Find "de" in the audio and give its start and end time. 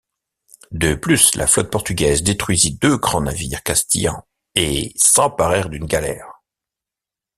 0.71-0.95